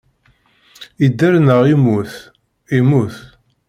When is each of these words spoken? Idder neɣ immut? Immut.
Idder 1.05 1.33
neɣ 1.39 1.61
immut? 1.73 2.13
Immut. 2.77 3.15